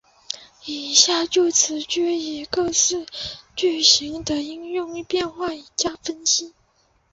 [0.65, 3.05] 以下就此句之各式
[3.55, 6.55] 句型的应用变化加以分析。